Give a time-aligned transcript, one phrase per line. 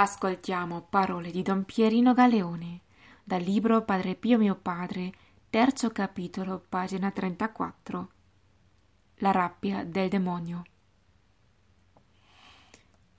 [0.00, 2.80] Ascoltiamo parole di Don Pierino Galeone
[3.22, 5.12] dal libro Padre Pio mio padre,
[5.50, 8.10] terzo capitolo, pagina 34.
[9.16, 10.62] La rabbia del demonio.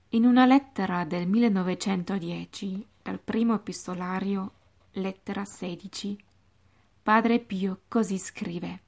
[0.08, 4.50] In una lettera del 1910, dal primo epistolario,
[4.94, 6.18] lettera 16,
[7.00, 8.80] Padre Pio così scrive.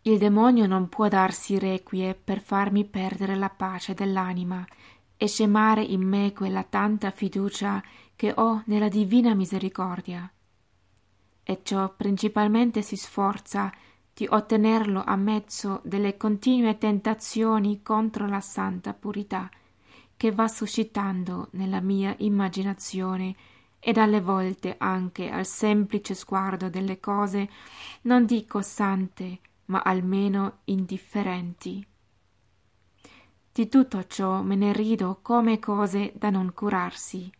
[0.00, 4.64] Il demonio non può darsi requie per farmi perdere la pace dell'anima
[5.16, 7.82] e scemare in me quella tanta fiducia
[8.14, 10.30] che ho nella divina misericordia.
[11.42, 13.72] E ciò principalmente si sforza
[14.12, 19.50] di ottenerlo a mezzo delle continue tentazioni contro la santa purità
[20.16, 23.36] che va suscitando nella mia immaginazione
[23.78, 27.48] ed alle volte anche al semplice sguardo delle cose
[28.02, 31.86] non dico sante ma almeno indifferenti
[33.56, 37.32] di tutto ciò me ne rido come cose da non curarsi.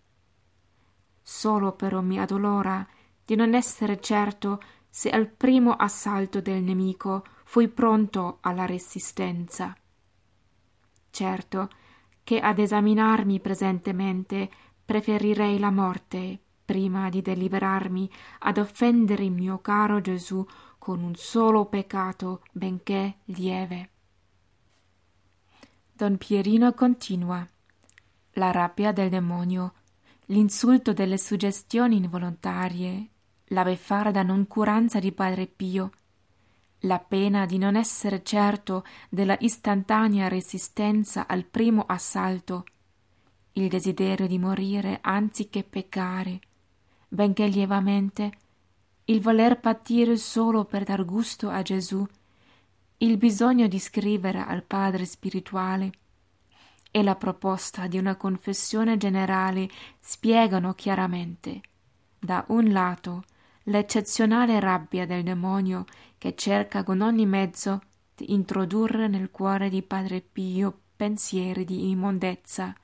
[1.21, 2.89] Solo però mi addolora
[3.23, 9.77] di non essere certo se al primo assalto del nemico fui pronto alla resistenza.
[11.11, 11.69] Certo
[12.25, 14.49] che ad esaminarmi presentemente
[14.87, 20.43] preferirei la morte prima di deliberarmi ad offendere il mio caro Gesù
[20.79, 23.91] con un solo peccato benché lieve.
[25.97, 27.49] Don Pierino continua.
[28.33, 29.73] La rabbia del demonio,
[30.27, 33.09] l'insulto delle suggestioni involontarie,
[33.47, 35.91] la beffarda noncuranza di Padre Pio,
[36.81, 42.65] la pena di non essere certo della istantanea resistenza al primo assalto,
[43.53, 46.41] il desiderio di morire anziché peccare,
[47.09, 48.33] benché lievamente,
[49.07, 52.07] il voler patire solo per dar gusto a Gesù
[52.99, 55.93] il bisogno di scrivere al padre spirituale
[56.91, 59.69] e la proposta di una confessione generale
[60.01, 61.61] spiegano chiaramente,
[62.19, 63.25] da un lato,
[63.65, 65.85] l'eccezionale rabbia del demonio
[66.17, 67.83] che cerca con ogni mezzo
[68.15, 72.75] di introdurre nel cuore di Padre Pio pensieri di immondezza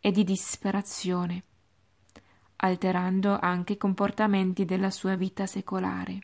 [0.00, 1.44] e di disperazione,
[2.56, 6.18] alterando anche i comportamenti della sua vita secolare.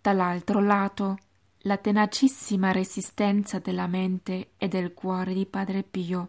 [0.00, 1.18] Dall'altro lato,
[1.64, 6.24] la tenacissima resistenza della mente e del cuore di Padre Pio,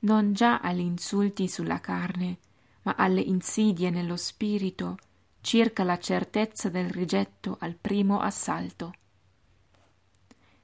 [0.00, 2.38] non già agli insulti sulla carne,
[2.82, 4.96] ma alle insidie nello spirito
[5.40, 8.94] circa la certezza del rigetto al primo assalto.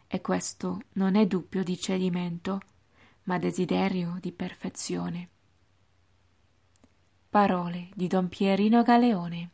[0.08, 2.60] E questo non è dubbio di cedimento,
[3.24, 5.28] ma desiderio di perfezione.
[7.30, 9.50] Parole di Don Pierino Galeone